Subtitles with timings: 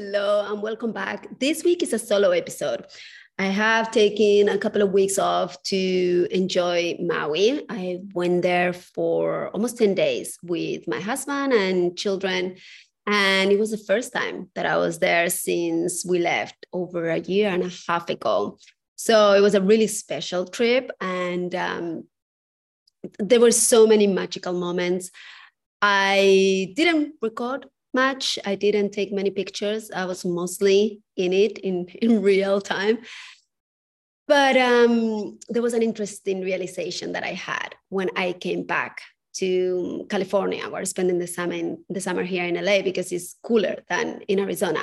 [0.00, 1.26] Hello, and welcome back.
[1.40, 2.86] This week is a solo episode.
[3.36, 7.64] I have taken a couple of weeks off to enjoy Maui.
[7.68, 12.58] I went there for almost 10 days with my husband and children.
[13.08, 17.18] And it was the first time that I was there since we left over a
[17.18, 18.56] year and a half ago.
[18.94, 20.92] So it was a really special trip.
[21.00, 22.04] And um,
[23.18, 25.10] there were so many magical moments.
[25.82, 27.66] I didn't record
[28.02, 28.38] much.
[28.50, 29.82] I didn't take many pictures.
[29.90, 32.96] I was mostly in it in, in real time.
[34.26, 39.00] But um, there was an interesting realization that I had when I came back
[39.40, 40.68] to California.
[40.68, 44.38] We're spending the summer in the summer here in LA because it's cooler than in
[44.38, 44.82] Arizona.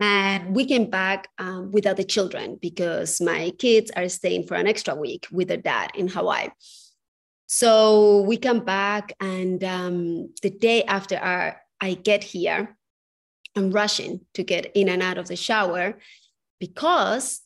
[0.00, 4.66] And we came back um, without the children because my kids are staying for an
[4.66, 6.48] extra week with their dad in Hawaii.
[7.46, 12.76] So we come back, and um, the day after our I get here,
[13.54, 15.98] I'm rushing to get in and out of the shower
[16.58, 17.42] because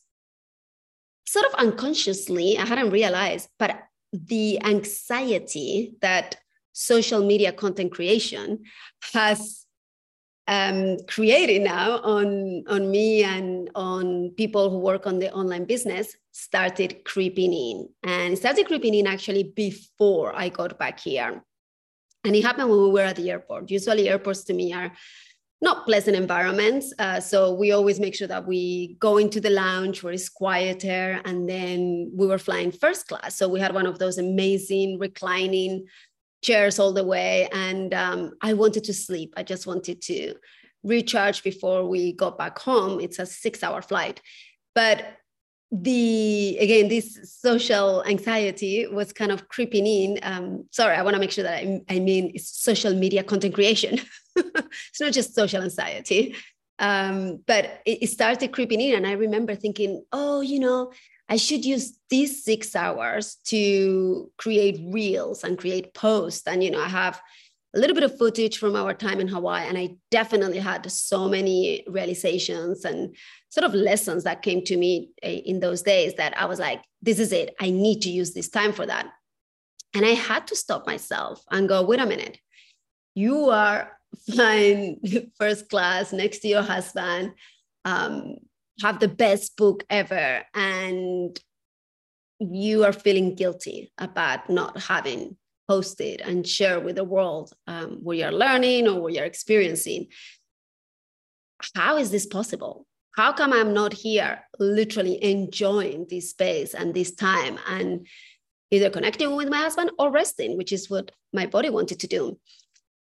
[1.25, 6.37] sort of unconsciously, I hadn't realized, but the anxiety that
[6.71, 8.63] social media content creation
[9.13, 9.65] has
[10.47, 16.15] um, created now on, on me and on people who work on the online business
[16.31, 17.89] started creeping in.
[18.03, 21.43] And started creeping in actually before I got back here.
[22.23, 23.71] And it happened when we were at the airport.
[23.71, 24.91] Usually, airports to me are
[25.61, 26.93] not pleasant environments.
[26.99, 31.21] Uh, so we always make sure that we go into the lounge where it's quieter.
[31.25, 33.35] And then we were flying first class.
[33.35, 35.85] So we had one of those amazing reclining
[36.41, 37.49] chairs all the way.
[37.51, 39.33] And um, I wanted to sleep.
[39.35, 40.35] I just wanted to
[40.83, 43.01] recharge before we got back home.
[43.01, 44.21] It's a six hour flight.
[44.75, 45.05] But
[45.71, 50.19] the again this social anxiety was kind of creeping in.
[50.23, 53.53] Um, sorry i want to make sure that I, I mean it's social media content
[53.53, 53.99] creation.
[54.91, 56.33] It's not just social anxiety.
[56.79, 60.93] Um, but it, it started creeping in and i remember thinking oh you know
[61.27, 66.81] i should use these six hours to create reels and create posts and you know
[66.81, 67.21] i have
[67.75, 69.67] a little bit of footage from our time in Hawaii.
[69.67, 73.15] And I definitely had so many realizations and
[73.49, 76.81] sort of lessons that came to me eh, in those days that I was like,
[77.01, 77.55] this is it.
[77.59, 79.07] I need to use this time for that.
[79.93, 82.39] And I had to stop myself and go, wait a minute.
[83.15, 83.91] You are
[84.31, 84.99] flying
[85.37, 87.33] first class next to your husband,
[87.85, 88.35] um,
[88.81, 91.39] have the best book ever, and
[92.39, 95.35] you are feeling guilty about not having
[95.69, 100.07] post it and share with the world um, what you're learning or what you're experiencing.
[101.75, 102.87] How is this possible?
[103.15, 108.07] How come I'm not here literally enjoying this space and this time and
[108.71, 112.39] either connecting with my husband or resting, which is what my body wanted to do?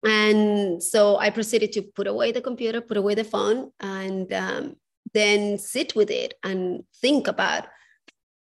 [0.03, 4.75] And so I proceeded to put away the computer, put away the phone, and um,
[5.13, 7.67] then sit with it and think about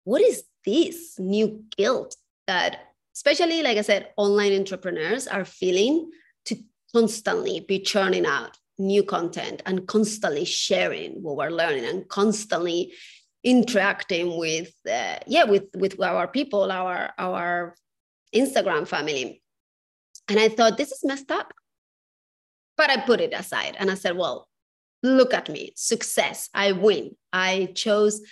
[0.04, 6.10] what is this new guilt that especially like I said, online entrepreneurs are feeling
[6.46, 6.56] to
[6.92, 12.92] constantly be churning out new content and constantly sharing what we're learning and constantly
[13.44, 17.74] interacting with uh, yeah with with our people our our
[18.34, 19.42] instagram family.
[20.28, 21.52] And i thought this is messed up.
[22.76, 24.48] But i put it aside and i said well
[25.04, 25.72] look at me.
[25.76, 26.48] Success.
[26.52, 27.14] I win.
[27.32, 28.22] I chose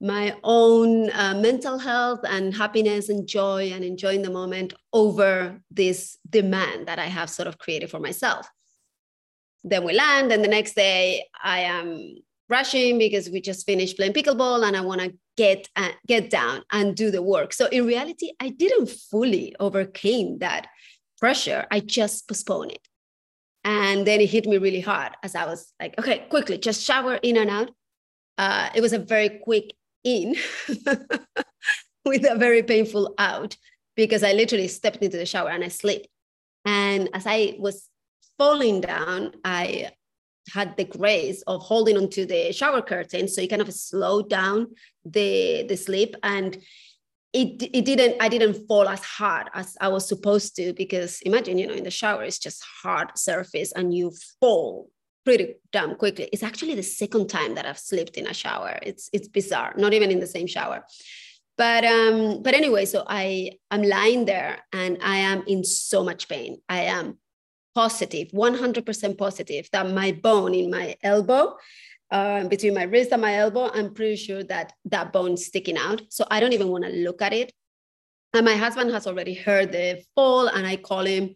[0.00, 6.16] my own uh, mental health and happiness and joy and enjoying the moment over this
[6.28, 8.48] demand that I have sort of created for myself.
[9.64, 12.16] Then we land, and the next day I am
[12.48, 16.62] rushing because we just finished playing pickleball and I want to get uh, get down
[16.72, 17.52] and do the work.
[17.52, 20.68] So in reality, I didn't fully overcame that
[21.18, 21.66] pressure.
[21.70, 22.88] I just postponed it.
[23.64, 27.16] And then it hit me really hard as I was like, okay, quickly, just shower
[27.16, 27.70] in and out.
[28.38, 29.74] Uh, it was a very quick
[30.04, 30.34] in
[32.04, 33.56] with a very painful out
[33.96, 36.08] because I literally stepped into the shower and I slipped.
[36.64, 37.88] And as I was
[38.38, 39.90] falling down, I
[40.52, 43.28] had the grace of holding onto the shower curtain.
[43.28, 44.68] So you kind of slow down
[45.04, 46.14] the, the sleep.
[46.22, 46.58] And
[47.34, 51.58] it, it didn't i didn't fall as hard as i was supposed to because imagine
[51.58, 54.88] you know in the shower it's just hard surface and you fall
[55.28, 59.10] pretty damn quickly it's actually the second time that i've slept in a shower it's
[59.12, 60.78] it's bizarre not even in the same shower
[61.58, 66.30] but um but anyway so i i'm lying there and i am in so much
[66.30, 67.18] pain i am
[67.74, 71.54] positive 100% positive that my bone in my elbow
[72.10, 76.00] uh, between my wrist and my elbow, I'm pretty sure that that bone's sticking out.
[76.08, 77.52] So I don't even want to look at it.
[78.32, 81.34] And my husband has already heard the fall, and I call him.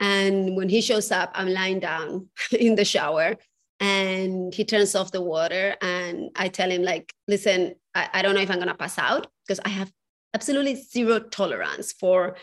[0.00, 3.36] And when he shows up, I'm lying down in the shower
[3.80, 5.76] and he turns off the water.
[5.80, 8.98] And I tell him, like, listen, I, I don't know if I'm going to pass
[8.98, 9.92] out because I have
[10.34, 12.36] absolutely zero tolerance for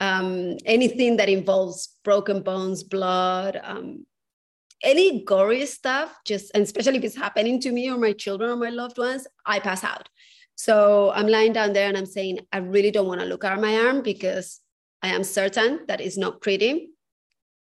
[0.00, 4.04] um, anything that involves broken bones, blood, um,
[4.82, 8.56] any gory stuff, just and especially if it's happening to me or my children or
[8.56, 10.08] my loved ones, I pass out.
[10.56, 13.60] So I'm lying down there and I'm saying, I really don't want to look at
[13.60, 14.60] my arm because
[15.04, 16.88] I am certain that it's not pretty.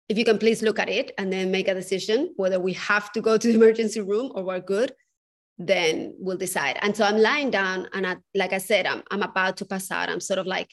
[0.08, 3.12] If you can please look at it and then make a decision whether we have
[3.14, 4.94] to go to the emergency room or we're good,
[5.58, 6.78] then we'll decide.
[6.84, 9.90] And so I'm lying down and I, like I said, I'm, I'm about to pass
[9.90, 10.10] out.
[10.10, 10.70] I'm sort of like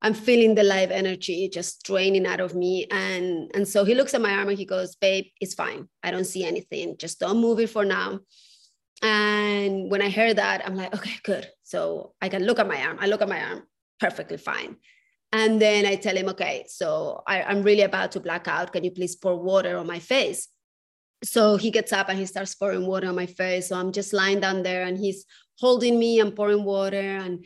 [0.00, 2.86] I'm feeling the live energy just draining out of me.
[2.90, 5.90] And, and so he looks at my arm and he goes, Babe, it's fine.
[6.02, 6.96] I don't see anything.
[6.98, 8.20] Just don't move it for now.
[9.02, 11.48] And when I heard that, I'm like, okay, good.
[11.64, 12.96] So I can look at my arm.
[12.98, 13.64] I look at my arm,
[14.00, 14.76] perfectly fine.
[15.32, 18.72] And then I tell him, okay, so I, I'm really about to black out.
[18.72, 20.48] Can you please pour water on my face?
[21.24, 23.68] So he gets up and he starts pouring water on my face.
[23.68, 25.24] So I'm just lying down there and he's
[25.58, 27.00] holding me and pouring water.
[27.00, 27.44] And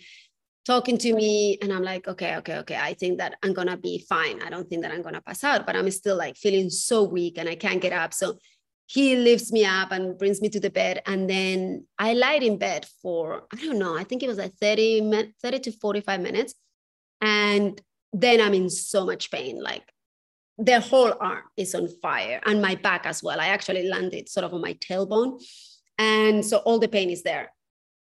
[0.67, 4.05] talking to me and i'm like okay okay okay i think that i'm gonna be
[4.09, 7.05] fine i don't think that i'm gonna pass out but i'm still like feeling so
[7.05, 8.37] weak and i can't get up so
[8.89, 12.59] he lifts me up and brings me to the bed and then i lied in
[12.59, 16.55] bed for i don't know i think it was like 30 30 to 45 minutes
[17.21, 17.81] and
[18.13, 19.91] then i'm in so much pain like
[20.59, 24.45] the whole arm is on fire and my back as well i actually landed sort
[24.45, 25.43] of on my tailbone
[25.99, 27.51] and so all the pain is there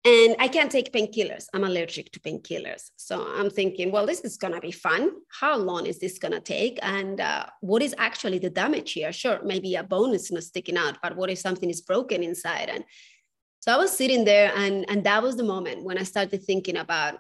[0.04, 1.44] and I can't take painkillers.
[1.52, 2.90] I'm allergic to painkillers.
[2.96, 5.10] So I'm thinking, well, this is going to be fun.
[5.28, 6.78] How long is this going to take?
[6.80, 9.12] And uh, what is actually the damage here?
[9.12, 12.70] Sure, maybe a bone is not sticking out, but what if something is broken inside?
[12.70, 12.84] And
[13.60, 16.78] so I was sitting there, and, and that was the moment when I started thinking
[16.78, 17.18] about,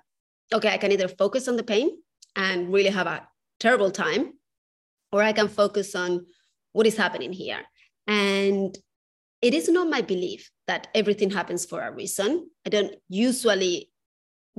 [0.52, 1.90] okay, I can either focus on the pain
[2.36, 3.26] and really have a
[3.58, 4.34] terrible time,
[5.12, 6.26] or I can focus on
[6.72, 7.62] what is happening here.
[8.06, 8.76] And
[9.42, 12.48] it is not my belief that everything happens for a reason.
[12.66, 13.90] I don't usually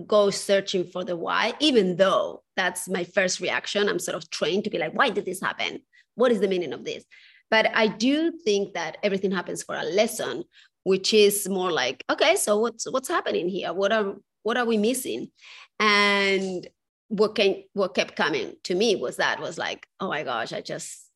[0.08, 3.88] go searching for the why, even though that's my first reaction.
[3.88, 5.80] I'm sort of trained to be like, why did this happen?
[6.16, 7.04] What is the meaning of this?
[7.50, 10.44] But I do think that everything happens for a lesson,
[10.84, 13.74] which is more like, okay, so what's what's happening here?
[13.74, 15.32] What are what are we missing?
[15.80, 16.68] And
[17.08, 20.62] what came what kept coming to me was that was like, oh my gosh, I
[20.62, 21.10] just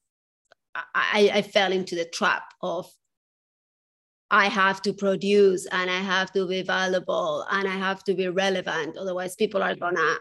[0.93, 2.91] I, I fell into the trap of
[4.31, 8.27] I have to produce and I have to be valuable and I have to be
[8.27, 8.97] relevant.
[8.97, 10.17] Otherwise, people are gonna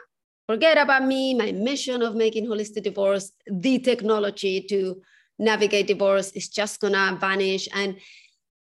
[0.46, 5.00] forget about me, my mission of making holistic divorce, the technology to
[5.38, 7.68] navigate divorce is just gonna vanish.
[7.74, 7.98] And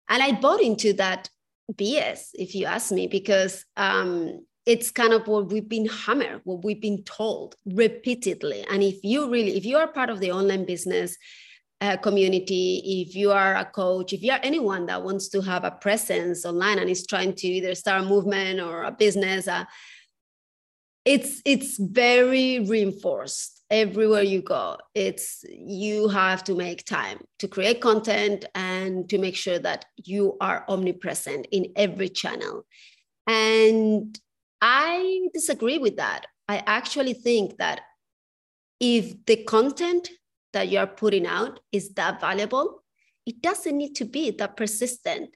[0.09, 1.29] and I bought into that
[1.73, 6.63] BS, if you ask me, because um, it's kind of what we've been hammered, what
[6.63, 8.65] we've been told repeatedly.
[8.69, 11.17] And if you really, if you are part of the online business,
[11.79, 15.63] uh, community, if you are a coach, if you are anyone that wants to have
[15.63, 19.63] a presence online and is trying to either start a movement or a business, uh,
[21.05, 24.77] it's it's very reinforced everywhere you go.
[24.95, 30.37] It's you have to make time to create content and to make sure that you
[30.39, 32.65] are omnipresent in every channel.
[33.27, 34.17] And
[34.61, 36.25] I disagree with that.
[36.47, 37.81] I actually think that
[38.79, 40.09] if the content
[40.53, 42.83] that you're putting out is that valuable,
[43.25, 45.35] it doesn't need to be that persistent.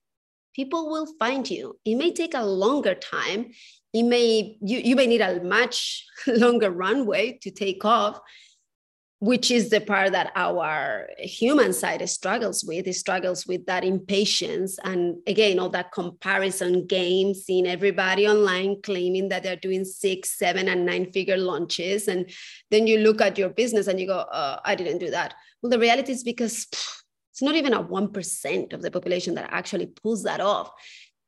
[0.56, 1.78] People will find you.
[1.86, 3.52] It may take a longer time.
[3.94, 8.20] It may you, you may need a much longer runway to take off,
[9.22, 14.80] which is the part that our human side struggles with it struggles with that impatience
[14.84, 20.68] and again all that comparison game seeing everybody online claiming that they're doing six seven
[20.68, 22.32] and nine figure launches and
[22.72, 25.70] then you look at your business and you go uh, i didn't do that well
[25.70, 27.01] the reality is because pff,
[27.32, 30.72] it's not even a 1% of the population that actually pulls that off.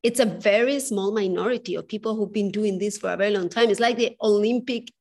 [0.03, 3.49] It's a very small minority of people who've been doing this for a very long
[3.49, 3.69] time.
[3.69, 4.91] It's like the olympic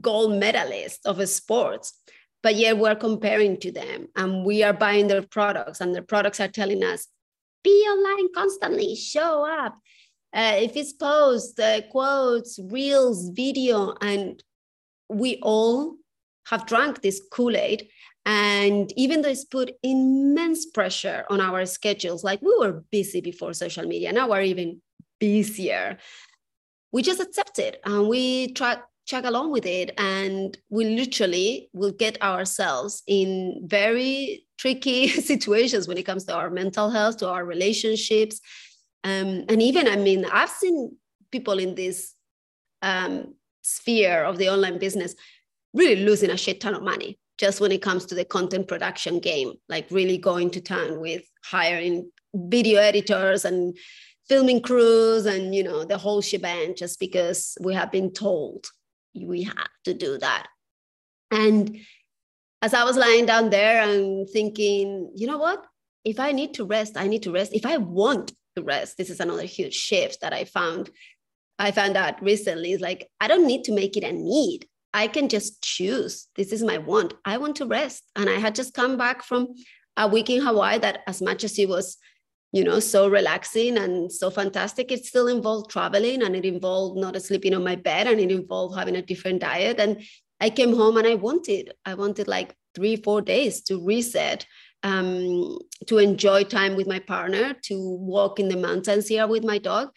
[0.00, 1.94] gold medalist of a sports.
[2.42, 6.38] But yet we're comparing to them and we are buying their products and their products
[6.38, 7.08] are telling us
[7.64, 9.74] be online constantly show up.
[10.32, 14.42] Uh, if it's posts, uh, quotes, reels, video, and
[15.08, 15.96] we all
[16.46, 17.88] have drunk this Kool Aid.
[18.26, 23.54] And even though it's put immense pressure on our schedules, like we were busy before
[23.54, 24.82] social media, now we're even
[25.18, 25.96] busier.
[26.92, 29.92] We just accept it and we try check along with it.
[29.96, 36.50] And we literally will get ourselves in very tricky situations when it comes to our
[36.50, 38.40] mental health to our relationships.
[39.04, 40.96] Um, and even i mean i've seen
[41.30, 42.12] people in this
[42.82, 45.14] um, sphere of the online business
[45.72, 49.18] really losing a shit ton of money just when it comes to the content production
[49.18, 53.76] game like really going to town with hiring video editors and
[54.28, 58.66] filming crews and you know the whole shebang just because we have been told
[59.24, 60.46] we have to do that.
[61.30, 61.78] And
[62.62, 65.64] as I was lying down there and thinking, you know what?
[66.04, 67.52] If I need to rest, I need to rest.
[67.54, 70.90] If I want to rest, this is another huge shift that I found.
[71.58, 74.66] I found out recently is like, I don't need to make it a need.
[74.96, 76.26] I can just choose.
[76.36, 77.12] This is my want.
[77.26, 78.02] I want to rest.
[78.16, 79.48] And I had just come back from
[79.98, 81.98] a week in Hawaii that, as much as it was
[82.52, 87.20] you know so relaxing and so fantastic it still involved traveling and it involved not
[87.20, 90.00] sleeping on my bed and it involved having a different diet and
[90.40, 94.46] i came home and i wanted i wanted like three four days to reset
[94.84, 97.74] um, to enjoy time with my partner to
[98.14, 99.88] walk in the mountains here with my dog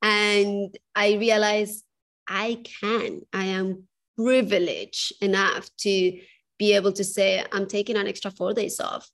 [0.00, 1.82] and i realized
[2.28, 6.18] i can i am privileged enough to
[6.58, 9.08] be able to say i'm taking an extra four days off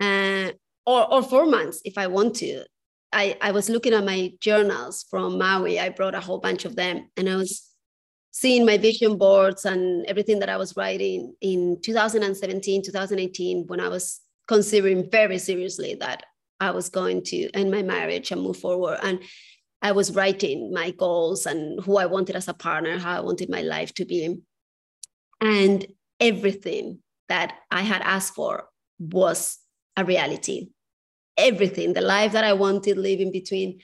[0.00, 0.50] uh,
[0.88, 2.64] or, or four months if I want to.
[3.12, 5.78] I, I was looking at my journals from Maui.
[5.78, 7.64] I brought a whole bunch of them and I was
[8.30, 13.88] seeing my vision boards and everything that I was writing in 2017, 2018, when I
[13.88, 16.24] was considering very seriously that
[16.58, 18.98] I was going to end my marriage and move forward.
[19.02, 19.20] And
[19.82, 23.50] I was writing my goals and who I wanted as a partner, how I wanted
[23.50, 24.38] my life to be.
[25.40, 25.86] And
[26.20, 28.68] everything that I had asked for
[28.98, 29.58] was
[29.96, 30.70] a reality
[31.38, 33.80] everything, the life that I wanted living between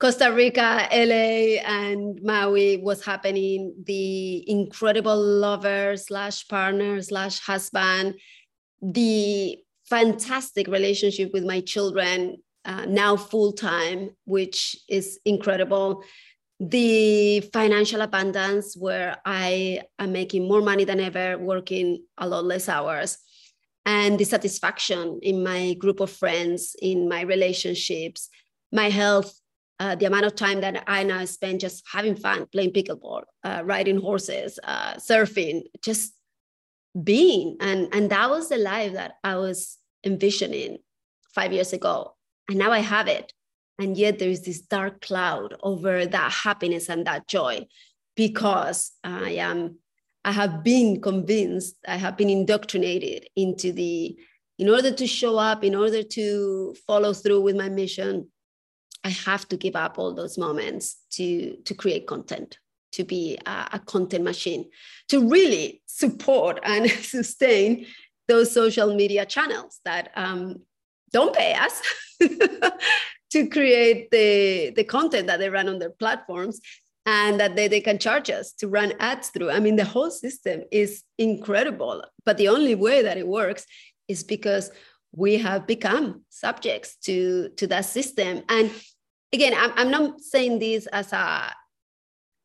[0.00, 3.74] Costa Rica, LA, and Maui was happening.
[3.86, 8.14] The incredible lover slash partner slash husband,
[8.82, 16.02] the fantastic relationship with my children, uh, now full time, which is incredible.
[16.60, 22.68] The financial abundance, where I am making more money than ever, working a lot less
[22.68, 23.18] hours
[23.86, 28.30] and the satisfaction in my group of friends, in my relationships,
[28.72, 29.38] my health,
[29.78, 33.62] uh, the amount of time that I now spend just having fun, playing pickleball, uh,
[33.64, 36.14] riding horses, uh, surfing, just
[37.02, 37.56] being.
[37.60, 40.78] And, and that was the life that I was envisioning
[41.34, 42.14] five years ago.
[42.48, 43.32] And now I have it.
[43.78, 47.66] And yet there is this dark cloud over that happiness and that joy
[48.16, 49.78] because I am
[50.24, 54.16] I have been convinced, I have been indoctrinated into the,
[54.58, 58.28] in order to show up, in order to follow through with my mission,
[59.04, 62.58] I have to give up all those moments to, to create content,
[62.92, 64.70] to be a, a content machine,
[65.10, 67.86] to really support and sustain
[68.26, 70.62] those social media channels that um,
[71.12, 71.82] don't pay us
[73.34, 76.60] to create the, the content that they run on their platforms
[77.04, 79.50] and that they, they can charge us to run ads through.
[79.50, 82.04] I mean, the whole system is incredible.
[82.24, 83.66] But the only way that it works
[84.06, 84.70] is because
[85.10, 88.42] we have become subjects to, to that system.
[88.48, 88.70] And
[89.32, 91.52] again, I'm, I'm not saying this as a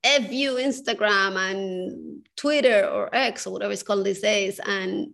[0.04, 4.60] F you Instagram and Twitter or X or whatever it's called these days.
[4.66, 5.14] And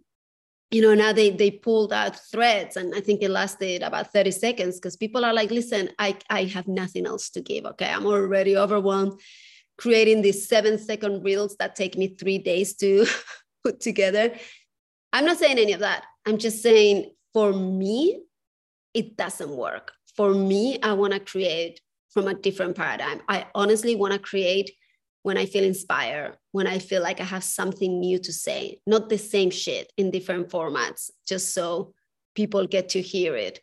[0.71, 4.31] you know now they they pulled out threads and i think it lasted about 30
[4.31, 7.89] seconds because people are like listen i i have nothing else to give okay?
[7.89, 9.19] I'm already overwhelmed
[9.77, 13.05] creating these seven second reels that take me three days to
[13.63, 14.33] put together.
[15.11, 16.05] I'm not saying any of that.
[16.25, 18.21] I'm just saying for me
[18.93, 19.91] it doesn't work.
[20.15, 23.21] For me i want to create from a different paradigm.
[23.27, 24.71] I honestly want to create
[25.25, 29.09] when I feel inspired, when I feel like I have something new to say, not
[29.09, 31.95] the same shit in different formats, just so
[32.35, 33.59] people get to hear it.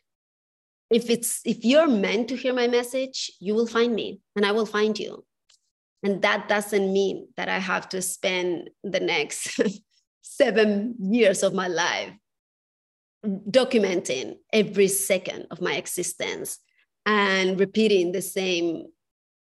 [0.89, 4.51] If it's if you're meant to hear my message, you will find me and I
[4.51, 5.23] will find you.
[6.03, 9.57] And that doesn't mean that I have to spend the next
[10.21, 12.11] seven years of my life
[13.25, 16.59] documenting every second of my existence
[17.05, 18.87] and repeating the same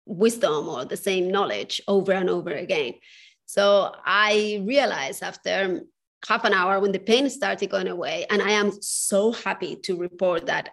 [0.09, 2.93] wisdom or the same knowledge over and over again.
[3.45, 5.81] So I realized after
[6.27, 9.97] half an hour when the pain started going away, and I am so happy to
[9.97, 10.69] report that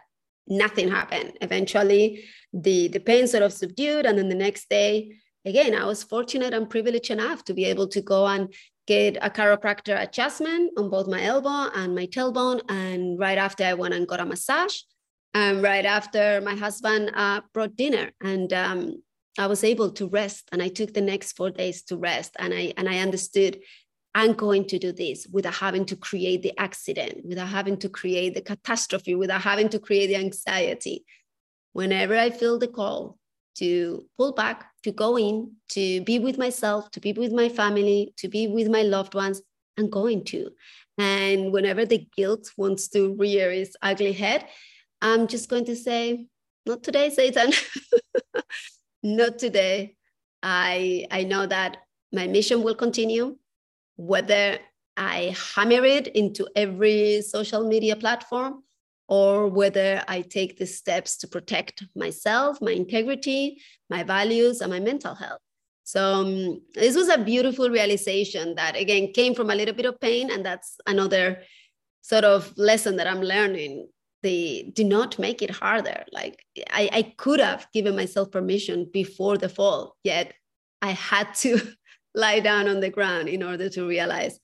[0.48, 1.32] nothing happened.
[1.40, 4.06] Eventually, the, the pain sort of subdued.
[4.06, 5.12] And then the next day,
[5.44, 8.52] again, I was fortunate and privileged enough to be able to go and
[8.86, 12.60] get a chiropractor adjustment on both my elbow and my tailbone.
[12.68, 14.76] And right after, I went and got a massage.
[15.34, 18.10] And right after, my husband uh, brought dinner.
[18.22, 19.02] And um,
[19.38, 20.48] I was able to rest.
[20.52, 22.36] And I took the next four days to rest.
[22.38, 23.60] And I, and I understood
[24.14, 28.34] I'm going to do this without having to create the accident, without having to create
[28.34, 31.04] the catastrophe, without having to create the anxiety.
[31.74, 33.18] Whenever I feel the call
[33.56, 38.14] to pull back, to go in, to be with myself, to be with my family,
[38.16, 39.42] to be with my loved ones,
[39.78, 40.50] I'm going to.
[40.96, 44.46] And whenever the guilt wants to rear its ugly head,
[45.02, 46.26] I'm just going to say,
[46.64, 47.52] not today, Satan.
[49.14, 49.96] not today.
[50.42, 51.78] I, I know that
[52.12, 53.36] my mission will continue
[53.96, 54.58] whether
[54.96, 58.62] I hammer it into every social media platform
[59.08, 64.80] or whether I take the steps to protect myself, my integrity, my values, and my
[64.80, 65.40] mental health.
[65.84, 70.00] So um, this was a beautiful realization that again came from a little bit of
[70.00, 71.42] pain, and that's another
[72.02, 73.88] sort of lesson that I'm learning.
[74.26, 76.02] They do not make it harder.
[76.10, 80.34] Like I, I could have given myself permission before the fall, yet
[80.82, 81.60] I had to
[82.16, 84.40] lie down on the ground in order to realize,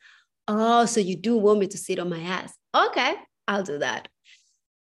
[0.46, 2.54] oh, so you do want me to sit on my ass.
[2.72, 3.14] Okay,
[3.48, 4.06] I'll do that.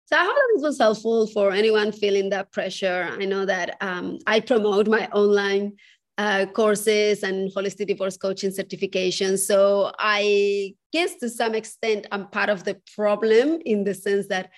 [0.07, 3.09] So I hope that this was helpful for anyone feeling that pressure.
[3.09, 5.75] I know that um, I promote my online
[6.19, 9.39] uh, courses and holistic divorce coaching certification.
[9.39, 14.51] So I guess to some extent, I'm part of the problem in the sense that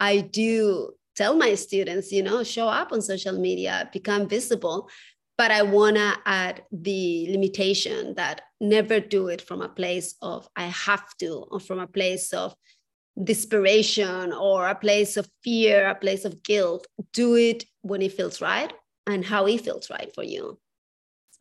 [0.00, 4.88] I do tell my students, you know, show up on social media, become visible
[5.38, 10.48] but I want to add the limitation that never do it from a place of
[10.56, 12.54] I have to, or from a place of
[13.22, 16.88] desperation, or a place of fear, a place of guilt.
[17.12, 18.72] Do it when it feels right
[19.06, 20.58] and how it feels right for you.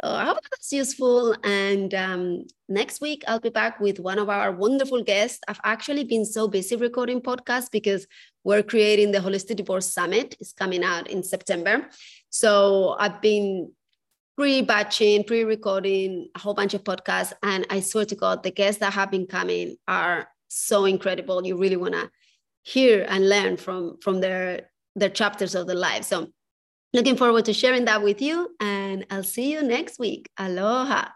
[0.04, 1.36] So I hope that's useful.
[1.44, 5.40] And um, next week, I'll be back with one of our wonderful guests.
[5.48, 8.06] I've actually been so busy recording podcasts because
[8.48, 10.38] we're creating the Holistic Divorce Summit.
[10.40, 11.90] It's coming out in September.
[12.30, 13.74] So I've been
[14.38, 17.34] pre-batching, pre-recording a whole bunch of podcasts.
[17.44, 21.46] And I swear to God, the guests that have been coming are so incredible.
[21.46, 22.10] You really want to
[22.64, 26.06] hear and learn from from their their chapters of their life.
[26.06, 26.28] So
[26.94, 28.56] looking forward to sharing that with you.
[28.62, 30.30] And I'll see you next week.
[30.38, 31.10] Aloha.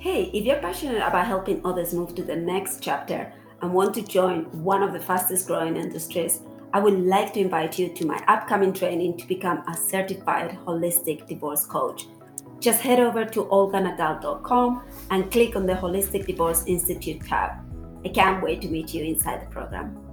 [0.00, 4.02] Hey, if you're passionate about helping others move to the next chapter and want to
[4.02, 6.40] join one of the fastest growing industries,
[6.72, 11.26] I would like to invite you to my upcoming training to become a certified holistic
[11.28, 12.06] divorce coach.
[12.60, 17.52] Just head over to olganadal.com and click on the Holistic Divorce Institute tab.
[18.04, 20.03] I can't wait to meet you inside the program.